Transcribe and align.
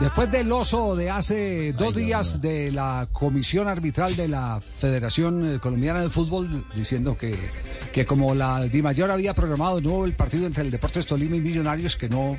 Después 0.00 0.30
del 0.30 0.50
oso 0.52 0.94
de 0.96 1.10
hace 1.10 1.72
dos 1.72 1.94
días 1.94 2.40
de 2.40 2.70
la 2.72 3.06
comisión 3.12 3.68
arbitral 3.68 4.14
de 4.16 4.28
la 4.28 4.60
Federación 4.80 5.54
eh, 5.54 5.58
Colombiana 5.60 6.00
de 6.00 6.10
Fútbol 6.10 6.64
diciendo 6.74 7.16
que, 7.16 7.36
que 7.92 8.04
como 8.06 8.34
la 8.34 8.62
Di 8.64 8.82
Mayor 8.82 9.10
había 9.10 9.34
programado 9.34 9.76
de 9.76 9.82
nuevo 9.82 10.04
el 10.04 10.12
partido 10.12 10.46
entre 10.46 10.62
el 10.64 10.70
Deportes 10.70 11.06
Tolima 11.06 11.36
y 11.36 11.40
Millonarios, 11.40 11.96
que 11.96 12.08
no, 12.08 12.36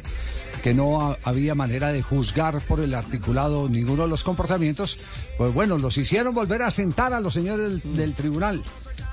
que 0.63 0.73
no 0.73 1.01
ha- 1.11 1.17
había 1.23 1.55
manera 1.55 1.91
de 1.91 2.01
juzgar 2.01 2.59
por 2.61 2.79
el 2.79 2.93
articulado 2.93 3.67
ninguno 3.69 4.03
de 4.03 4.09
los 4.09 4.23
comportamientos, 4.23 4.99
pues 5.37 5.53
bueno, 5.53 5.77
los 5.77 5.97
hicieron 5.97 6.33
volver 6.33 6.61
a 6.61 6.71
sentar 6.71 7.13
a 7.13 7.19
los 7.19 7.33
señores 7.33 7.83
del, 7.83 7.95
del 7.95 8.13
tribunal. 8.13 8.63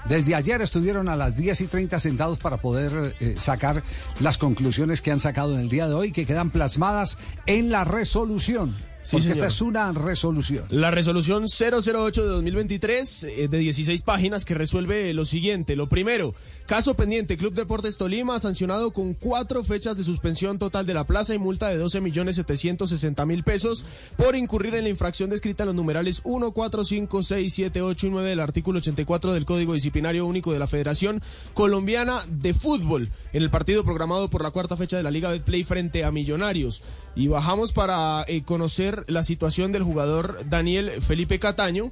Desde 0.09 0.35
ayer 0.35 0.61
estuvieron 0.61 1.09
a 1.09 1.17
las 1.17 1.37
10 1.37 1.63
y 1.63 1.67
30 1.67 1.99
sentados 1.99 2.39
para 2.39 2.59
poder 2.59 3.17
eh, 3.21 3.37
sacar 3.39 3.83
las 4.21 4.37
conclusiones 4.37 5.01
que 5.01 5.11
han 5.11 5.21
sacado 5.21 5.55
en 5.55 5.61
el 5.61 5.71
día 5.71 5.89
de 5.89 5.95
hoy, 5.95 6.13
que 6.13 6.27
quedan 6.27 6.51
plasmadas 6.51 7.17
en 7.47 7.71
la 7.71 7.85
resolución. 7.85 8.75
Sí, 9.05 9.13
porque 9.13 9.23
señor. 9.23 9.37
esta 9.37 9.47
es 9.47 9.61
una 9.61 9.93
resolución. 9.93 10.65
La 10.71 10.91
resolución 10.91 11.45
008 11.45 12.23
de 12.23 12.29
2023 12.29 13.25
eh, 13.25 13.49
de 13.49 13.59
16 13.59 14.03
páginas 14.03 14.45
que 14.45 14.55
resuelve 14.55 15.13
lo 15.13 15.25
siguiente. 15.25 15.77
Lo 15.77 15.89
primero, 15.89 16.35
caso 16.67 16.95
pendiente, 16.95 17.37
Club 17.37 17.55
Deportes 17.55 17.99
Tolima 17.99 18.39
sancionado 18.39 18.93
con 18.93 19.15
cuatro 19.15 19.63
fechas 19.63 19.97
de 19.97 20.03
suspensión 20.05 20.59
total 20.59 20.87
de 20.87 20.95
la 20.95 21.05
plaza 21.05 21.35
y 21.35 21.39
multa 21.39 21.69
de 21.69 21.77
12 21.77 22.01
millones 22.01 22.37
760 22.37 23.27
mil 23.27 23.45
pesos 23.45 23.85
por 24.17 24.37
incurrir 24.37 24.75
en 24.75 24.85
la 24.85 24.91
infracción 24.91 25.31
descrita 25.31 25.65
en 25.65 25.69
los 25.69 25.77
numerales 25.77 26.23
1, 26.25 26.53
4, 26.53 26.85
5, 26.85 27.23
6, 27.23 27.53
7, 27.55 27.83
8 27.83 28.07
y 28.07 28.11
9 28.11 28.29
del 28.31 28.41
artículo 28.41 28.79
84 28.79 29.33
del 29.35 29.45
Código 29.45 29.75
Disciplinario 29.75 30.27
Único 30.27 30.53
de 30.53 30.59
la 30.59 30.67
Federación 30.67 31.21
Colombiana 31.53 32.23
de 32.29 32.55
Fútbol 32.55 33.11
en 33.33 33.43
el 33.43 33.51
partido 33.51 33.85
programado 33.85 34.31
por 34.31 34.43
la 34.43 34.51
cuarta 34.51 34.77
fecha 34.77 34.97
de 34.97 35.03
la 35.03 35.11
Liga 35.11 35.31
Betplay 35.31 35.65
frente 35.65 36.05
a 36.05 36.11
Millonarios. 36.11 36.83
Y 37.15 37.29
bajamos 37.29 37.73
para 37.73 38.25
eh, 38.27 38.43
conocer 38.43 38.94
la 39.09 39.23
situación 39.23 39.73
del 39.73 39.83
jugador 39.83 40.39
Daniel 40.49 41.03
Felipe 41.03 41.39
Cataño. 41.39 41.91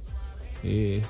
Eh, 0.63 1.03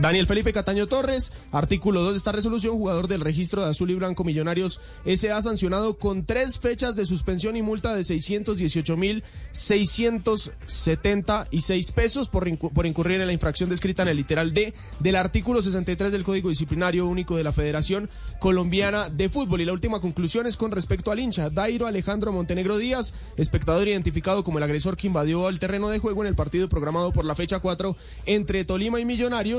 Daniel 0.00 0.26
Felipe 0.26 0.52
Cataño 0.52 0.86
Torres, 0.86 1.32
artículo 1.52 2.02
2 2.02 2.12
de 2.12 2.18
esta 2.18 2.32
resolución, 2.32 2.76
jugador 2.76 3.06
del 3.08 3.20
registro 3.20 3.62
de 3.62 3.68
Azul 3.70 3.90
y 3.90 3.94
Blanco 3.94 4.24
Millonarios 4.24 4.80
S.A. 5.04 5.42
sancionado 5.42 5.98
con 5.98 6.24
tres 6.24 6.58
fechas 6.58 6.96
de 6.96 7.04
suspensión 7.04 7.56
y 7.56 7.62
multa 7.62 7.94
de 7.94 8.02
618 8.04 8.96
mil 8.96 9.22
676 9.52 11.92
pesos 11.92 12.28
por, 12.28 12.58
por 12.58 12.86
incurrir 12.86 13.20
en 13.20 13.26
la 13.26 13.32
infracción 13.32 13.70
descrita 13.70 14.02
en 14.02 14.08
el 14.08 14.16
literal 14.16 14.52
D 14.54 14.74
del 14.98 15.16
artículo 15.16 15.62
63 15.62 16.12
del 16.12 16.24
Código 16.24 16.48
Disciplinario 16.48 17.06
Único 17.06 17.36
de 17.36 17.44
la 17.44 17.52
Federación 17.52 18.08
Colombiana 18.38 19.10
de 19.10 19.28
Fútbol. 19.28 19.60
Y 19.60 19.66
la 19.66 19.72
última 19.72 20.00
conclusión 20.00 20.46
es 20.46 20.56
con 20.56 20.70
respecto 20.70 21.10
al 21.10 21.20
hincha, 21.20 21.50
Dairo 21.50 21.86
Alejandro 21.86 22.32
Montenegro 22.32 22.78
Díaz, 22.78 23.14
espectador 23.36 23.88
identificado 23.88 24.42
como 24.42 24.58
el 24.58 24.64
agresor 24.64 24.96
que 24.96 25.06
invadió 25.06 25.48
el 25.48 25.58
terreno 25.58 25.90
de 25.90 25.98
juego 25.98 26.22
en 26.22 26.28
el 26.28 26.34
partido 26.34 26.68
programado 26.68 27.12
por 27.12 27.24
la 27.24 27.34
fecha 27.34 27.60
4 27.60 27.96
entre 28.26 28.64
Tolima 28.64 29.00
y 29.00 29.04
Millonarios. 29.04 29.49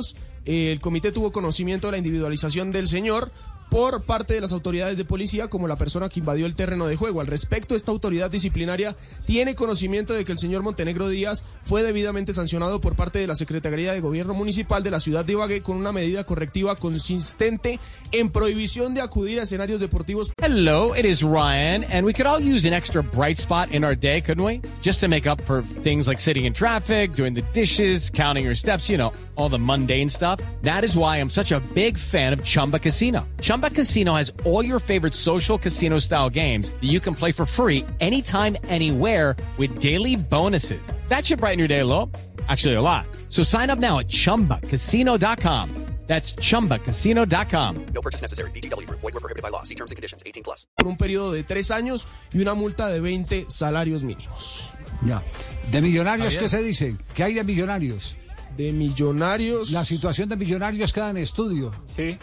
Eh, 0.45 0.71
el 0.71 0.79
comité 0.79 1.11
tuvo 1.11 1.31
conocimiento 1.31 1.87
de 1.87 1.91
la 1.91 1.97
individualización 1.97 2.71
del 2.71 2.87
señor 2.87 3.31
por 3.71 4.03
parte 4.03 4.33
de 4.33 4.41
las 4.41 4.51
autoridades 4.51 4.97
de 4.97 5.05
policía 5.05 5.47
como 5.47 5.65
la 5.65 5.77
persona 5.77 6.09
que 6.09 6.19
invadió 6.19 6.45
el 6.45 6.55
terreno 6.55 6.87
de 6.87 6.97
juego. 6.97 7.21
Al 7.21 7.27
respecto, 7.27 7.73
esta 7.73 7.89
autoridad 7.89 8.29
disciplinaria 8.29 8.97
tiene 9.25 9.55
conocimiento 9.55 10.13
de 10.13 10.25
que 10.25 10.33
el 10.33 10.37
señor 10.37 10.61
Montenegro 10.61 11.07
Díaz 11.07 11.45
fue 11.63 11.81
debidamente 11.81 12.33
sancionado 12.33 12.81
por 12.81 12.97
parte 12.97 13.19
de 13.19 13.27
la 13.27 13.35
Secretaría 13.35 13.93
de 13.93 14.01
Gobierno 14.01 14.33
Municipal 14.33 14.83
de 14.83 14.91
la 14.91 14.99
ciudad 14.99 15.23
de 15.23 15.33
Ibagué 15.33 15.61
con 15.61 15.77
una 15.77 15.93
medida 15.93 16.25
correctiva 16.25 16.75
consistente 16.75 17.79
en 18.11 18.29
prohibición 18.29 18.93
de 18.93 18.99
acudir 18.99 19.39
a 19.39 19.43
escenarios 19.43 19.79
deportivos 19.79 20.33
Hello, 20.41 20.93
it 20.93 21.05
is 21.05 21.23
Ryan, 21.23 21.85
and 21.85 22.05
we 22.05 22.11
could 22.11 22.27
all 22.27 22.41
use 22.41 22.65
an 22.65 22.73
extra 22.73 23.01
bright 23.01 23.37
spot 23.37 23.71
in 23.71 23.85
our 23.85 23.95
day, 23.95 24.19
couldn't 24.19 24.43
we? 24.43 24.59
Just 24.81 24.99
to 24.99 25.07
make 25.07 25.27
up 25.27 25.39
for 25.43 25.61
things 25.61 26.07
like 26.09 26.19
sitting 26.19 26.43
in 26.43 26.51
traffic, 26.51 27.13
doing 27.13 27.33
the 27.33 27.43
dishes, 27.53 28.09
counting 28.09 28.43
your 28.43 28.55
steps, 28.55 28.89
you 28.89 28.97
know, 28.97 29.13
all 29.37 29.47
the 29.47 29.59
mundane 29.59 30.09
stuff. 30.09 30.41
That 30.63 30.83
is 30.83 30.97
why 30.97 31.17
I'm 31.17 31.29
such 31.29 31.53
a 31.53 31.61
big 31.73 31.97
fan 31.97 32.33
of 32.33 32.43
Chumba 32.43 32.79
Casino. 32.79 33.25
Chumba 33.39 33.60
Casino 33.69 34.15
has 34.15 34.31
all 34.45 34.65
your 34.65 34.79
favorite 34.79 35.13
social 35.13 35.59
casino 35.59 35.99
style 35.99 36.29
games 36.29 36.71
that 36.71 36.89
you 36.89 36.99
can 36.99 37.13
play 37.13 37.31
for 37.31 37.45
free 37.45 37.85
anytime, 37.99 38.57
anywhere 38.63 39.35
with 39.57 39.79
daily 39.79 40.15
bonuses. 40.15 40.81
That 41.09 41.25
should 41.25 41.39
brighten 41.39 41.59
your 41.59 41.67
day 41.67 41.79
a 41.79 41.85
little. 41.85 42.09
Actually, 42.47 42.75
a 42.75 42.81
lot. 42.81 43.05
So 43.29 43.43
sign 43.43 43.69
up 43.69 43.77
now 43.77 43.99
at 43.99 44.07
chumbacasino.com. 44.07 45.69
That's 46.07 46.33
chumbacasino.com. 46.33 47.85
No 47.93 48.01
purchase 48.01 48.21
necessary. 48.21 48.51
VGW 48.51 48.85
Group. 48.85 48.99
Void 48.99 49.13
were 49.13 49.21
prohibited 49.21 49.43
by 49.43 49.49
law. 49.49 49.63
See 49.63 49.75
terms 49.75 49.91
and 49.91 49.95
conditions. 49.95 50.21
18 50.25 50.43
plus. 50.43 50.67
por 50.75 50.87
un 50.87 50.97
periodo 50.97 51.31
de 51.31 51.43
tres 51.43 51.71
años 51.71 52.05
y 52.33 52.41
una 52.41 52.53
multa 52.53 52.89
de 52.89 52.99
20 52.99 53.45
salarios 53.47 54.03
mínimos. 54.03 54.71
Ya. 55.05 55.23
De 55.71 55.81
millonarios, 55.81 56.35
¿qué 56.35 56.49
se 56.49 56.61
dice? 56.61 56.97
¿Qué 57.13 57.23
hay 57.23 57.33
de 57.35 57.45
millonarios? 57.45 58.17
De 58.57 58.73
millonarios. 58.73 59.71
La 59.71 59.85
situación 59.85 60.27
de 60.27 60.35
millonarios 60.35 60.91
queda 60.91 61.11
en 61.11 61.17
estudio. 61.17 61.71
Sí. 61.95 62.17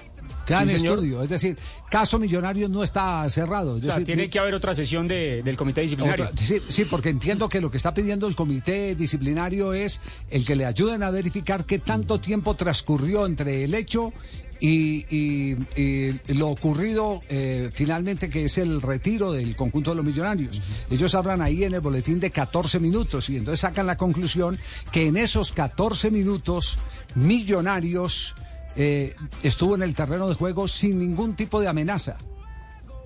Queda 0.49 0.67
Sí, 0.67 0.75
estudio. 0.77 1.23
Es 1.23 1.29
decir, 1.29 1.57
caso 1.91 2.19
millonarios 2.19 2.71
no 2.71 2.83
está 2.83 3.29
cerrado. 3.31 3.77
Es 3.77 3.83
O 3.83 3.87
sea, 3.87 3.95
decir, 3.97 4.07
tiene 4.07 4.23
mi- 4.23 4.29
que 4.29 4.39
haber 4.39 4.55
otra 4.55 4.75
sesión 4.75 5.07
de- 5.07 5.43
del 5.43 5.57
comité 5.57 5.83
disciplinario. 5.83 6.25
Otra- 6.25 6.37
sí, 6.45 6.59
sí, 6.69 6.85
porque 6.87 7.11
entiendo 7.11 7.49
que 7.49 7.61
lo 7.61 7.71
que 7.71 7.77
está 7.77 7.93
pidiendo 7.95 8.27
el 8.27 8.35
comité 8.35 8.95
disciplinario 8.97 9.75
es 9.75 10.01
el 10.31 10.45
que 10.45 10.57
le 10.57 10.65
ayuden 10.67 11.03
a 11.03 11.11
verificar 11.11 11.65
qué 11.67 11.79
tanto 11.79 12.19
tiempo 12.19 12.55
transcurrió 12.55 13.27
entre 13.27 13.63
el 13.65 13.75
hecho 13.75 14.13
y, 14.61 15.05
y- 15.15 15.57
y 15.77 16.21
lo 16.35 16.49
ocurrido 16.49 17.21
eh, 17.29 17.71
finalmente, 17.73 18.29
que 18.29 18.47
es 18.47 18.59
el 18.59 18.83
retiro 18.83 19.31
del 19.31 19.55
conjunto 19.55 19.91
de 19.91 19.97
los 19.97 20.05
millonarios. 20.05 20.61
Ellos 20.91 21.15
hablan 21.15 21.43
ahí 21.43 21.63
en 21.63 21.75
el 21.75 21.81
boletín 21.81 22.19
de 22.19 22.33
14 22.33 22.81
minutos 22.81 23.29
y 23.31 23.37
entonces 23.37 23.61
sacan 23.61 23.87
la 23.87 23.97
conclusión 23.97 24.59
que 24.91 25.07
en 25.07 25.17
esos 25.17 25.53
14 25.53 26.11
minutos 26.11 26.77
millonarios 27.15 28.35
eh, 28.81 29.17
estuvo 29.43 29.75
en 29.75 29.83
el 29.83 29.95
terreno 29.95 30.29
de 30.29 30.37
juego 30.37 30.69
sin 30.69 31.01
ningún 31.01 31.35
tipo 31.35 31.61
de 31.61 31.67
amenaza 31.67 32.17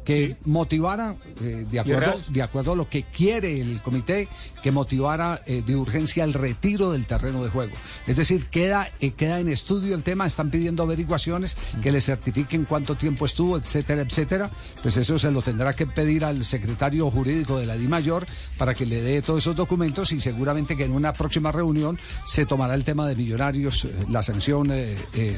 que 0.04 0.36
motivara, 0.44 1.16
eh, 1.40 1.66
de, 1.70 1.80
acuerdo, 1.80 2.20
de 2.28 2.42
acuerdo 2.42 2.72
a 2.72 2.76
lo 2.76 2.88
que 2.88 3.04
quiere 3.04 3.60
el 3.60 3.80
comité, 3.82 4.28
que 4.62 4.72
motivara 4.72 5.42
eh, 5.46 5.62
de 5.64 5.76
urgencia 5.76 6.24
el 6.24 6.34
retiro 6.34 6.92
del 6.92 7.06
terreno 7.06 7.42
de 7.42 7.50
juego. 7.50 7.74
Es 8.06 8.16
decir, 8.16 8.46
queda, 8.46 8.88
eh, 9.00 9.12
queda 9.12 9.40
en 9.40 9.48
estudio 9.48 9.94
el 9.94 10.02
tema, 10.02 10.26
están 10.26 10.50
pidiendo 10.50 10.82
averiguaciones 10.82 11.56
que 11.82 11.92
le 11.92 12.00
certifiquen 12.00 12.64
cuánto 12.64 12.96
tiempo 12.96 13.26
estuvo, 13.26 13.56
etcétera, 13.56 14.02
etcétera. 14.02 14.50
Pues 14.82 14.96
eso 14.96 15.18
se 15.18 15.30
lo 15.30 15.42
tendrá 15.42 15.74
que 15.74 15.86
pedir 15.86 16.24
al 16.24 16.44
secretario 16.44 17.10
jurídico 17.10 17.58
de 17.58 17.66
la 17.66 17.76
Di 17.76 17.88
Mayor 17.88 18.26
para 18.58 18.74
que 18.74 18.86
le 18.86 19.02
dé 19.02 19.22
todos 19.22 19.42
esos 19.42 19.56
documentos 19.56 20.12
y 20.12 20.20
seguramente 20.20 20.76
que 20.76 20.84
en 20.84 20.92
una 20.92 21.12
próxima 21.12 21.52
reunión 21.52 21.98
se 22.24 22.46
tomará 22.46 22.74
el 22.74 22.84
tema 22.84 23.06
de 23.06 23.14
millonarios, 23.14 23.86
la 24.08 24.22
sanción 24.22 24.72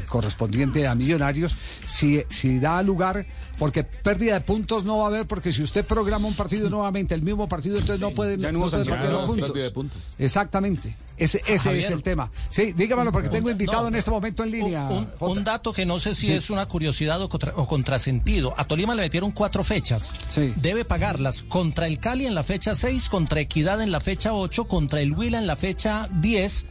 correspondiente 0.08 0.86
a 0.86 0.94
millonarios, 0.94 1.56
si, 1.86 2.22
si 2.31 2.58
da 2.58 2.82
lugar, 2.82 3.26
porque 3.58 3.84
pérdida 3.84 4.34
de 4.34 4.41
puntos 4.54 4.84
no 4.84 4.98
va 4.98 5.04
a 5.04 5.06
haber, 5.09 5.26
porque 5.26 5.53
si 5.53 5.62
usted 5.62 5.84
programa 5.84 6.28
un 6.28 6.34
partido 6.34 6.70
nuevamente, 6.70 7.15
el 7.15 7.22
mismo 7.22 7.48
partido, 7.48 7.76
entonces 7.78 8.00
no 8.00 8.10
puede, 8.12 8.38
ya 8.38 8.53
no 8.53 8.60
puede 8.69 8.84
los 9.10 9.26
puntos. 9.26 9.55
de 9.55 9.70
puntos. 9.70 10.14
Exactamente. 10.19 10.96
Ese, 11.17 11.40
ese 11.46 11.78
es 11.78 11.90
el 11.90 12.02
tema. 12.02 12.31
Sí, 12.50 12.73
dígamelo 12.73 13.12
porque 13.12 13.28
tengo 13.28 13.49
invitado 13.50 13.82
No, 13.82 13.88
en 13.88 13.94
este 13.94 14.11
momento 14.11 14.43
en 14.43 14.50
línea. 14.50 14.88
Un, 15.20 15.44
dato 15.44 15.73
que 15.73 15.87
no 15.87 16.00
sé 16.00 16.14
si 16.14 16.26
Sí. 16.26 16.32
es 16.32 16.50
una 16.50 16.67
curiosidad 16.67 17.20
o, 17.23 17.28
contra- 17.28 17.52
o 17.56 17.67
contrasentido. 17.69 18.52
A 18.56 18.64
Tolima 18.64 18.94
le 18.96 19.02
metieron 19.02 19.31
cuatro 19.31 19.62
fechas. 19.62 20.12
Sí. 20.28 20.52
Debe 20.56 20.84
pagarlas 20.84 21.43
contra 21.43 21.87
el 21.87 22.00
Cali 22.00 22.26
en 22.26 22.34
la 22.34 22.43
fecha 22.43 22.75
6, 22.75 23.08
contra 23.08 23.40
Equidad 23.40 23.81
en 23.82 23.93
la 23.93 24.00
fecha 24.00 24.34
8, 24.34 24.64
contra 24.67 25.00
el 25.00 25.12
Huila 25.12 25.38
en 25.38 25.46
la 25.46 25.55
fecha 25.56 26.08
10. 26.20 26.67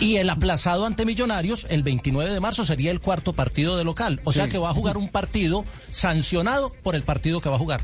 Y 0.00 0.16
el 0.16 0.28
aplazado 0.30 0.84
ante 0.86 1.04
Millonarios 1.06 1.66
el 1.70 1.82
29 1.82 2.32
de 2.32 2.40
marzo 2.40 2.66
sería 2.66 2.90
el 2.90 3.00
cuarto 3.00 3.32
partido 3.32 3.76
de 3.76 3.84
local. 3.84 4.20
O 4.24 4.32
sea 4.32 4.44
Sí. 4.44 4.50
que 4.50 4.58
va 4.58 4.70
a 4.70 4.74
jugar 4.74 4.96
un 4.96 5.08
partido 5.08 5.64
sancionado 5.90 6.70
por 6.82 6.94
el 6.94 7.02
partido 7.02 7.40
que 7.40 7.48
va 7.48 7.56
a 7.56 7.58
jugar. 7.58 7.80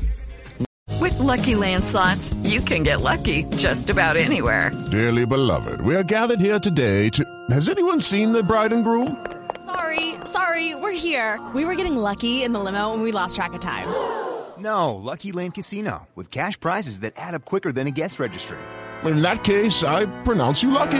With 0.99 1.17
Lucky 1.19 1.55
Land 1.55 1.85
slots, 1.85 2.33
you 2.43 2.61
can 2.61 2.83
get 2.83 3.01
lucky 3.01 3.45
just 3.57 3.89
about 3.89 4.17
anywhere. 4.17 4.71
Dearly 4.91 5.25
beloved, 5.25 5.81
we 5.81 5.95
are 5.95 6.03
gathered 6.03 6.39
here 6.41 6.59
today 6.59 7.09
to. 7.11 7.23
Has 7.51 7.69
anyone 7.69 8.01
seen 8.01 8.31
the 8.33 8.43
bride 8.43 8.73
and 8.73 8.83
groom? 8.83 9.15
Sorry, 9.65 10.15
sorry, 10.25 10.75
we're 10.75 10.91
here. 10.91 11.39
We 11.53 11.63
were 11.63 11.75
getting 11.75 11.95
lucky 11.95 12.43
in 12.43 12.51
the 12.53 12.59
limo 12.59 12.91
and 12.93 13.01
we 13.03 13.11
lost 13.11 13.35
track 13.35 13.53
of 13.53 13.59
time. 13.61 13.87
No, 14.57 14.95
Lucky 14.95 15.31
Land 15.31 15.53
Casino, 15.53 16.07
with 16.15 16.29
cash 16.31 16.59
prizes 16.59 16.99
that 17.01 17.13
add 17.15 17.33
up 17.33 17.45
quicker 17.45 17.71
than 17.71 17.87
a 17.87 17.91
guest 17.91 18.19
registry. 18.19 18.57
In 19.05 19.21
that 19.21 19.43
case, 19.45 19.83
I 19.85 20.05
pronounce 20.23 20.61
you 20.63 20.71
lucky. 20.71 20.99